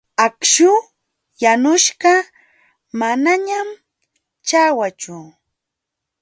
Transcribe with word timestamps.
Akśhu 0.25 0.71
yanuśhqa 1.41 2.13
manañan 2.99 3.67
ćhawachu. 4.47 5.17